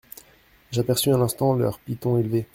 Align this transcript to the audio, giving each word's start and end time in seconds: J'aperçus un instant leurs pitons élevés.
J'aperçus 0.71 1.11
un 1.11 1.21
instant 1.21 1.53
leurs 1.53 1.77
pitons 1.77 2.17
élevés. 2.17 2.47